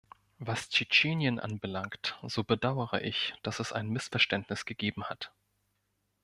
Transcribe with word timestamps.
Was 0.39 0.67
Tschetschenien 0.67 1.39
anbelangt, 1.39 2.17
so 2.23 2.43
bedauere 2.43 3.03
ich, 3.03 3.35
dass 3.43 3.59
es 3.59 3.71
ein 3.71 3.87
Missverständnis 3.89 4.65
gegeben 4.65 5.03
hat. 5.03 5.31